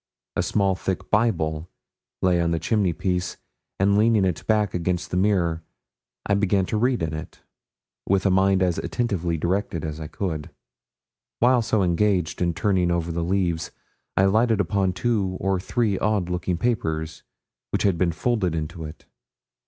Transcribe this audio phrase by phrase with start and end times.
[0.35, 1.69] A small thick Bible
[2.23, 3.37] lay on the chimneypiece,
[3.79, 5.61] and leaning its back against the mirror,
[6.25, 7.43] I began to read in it
[8.09, 10.49] with a mind as attentively directed as I could.
[11.37, 13.69] While so engaged in turning over the leaves,
[14.17, 17.21] I lighted upon two or three odd looking papers,
[17.69, 19.05] which had been folded into it.